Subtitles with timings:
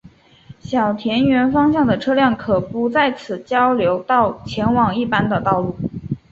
[0.59, 5.75] 小田原方向的车辆不可在此交流道前往一般道路。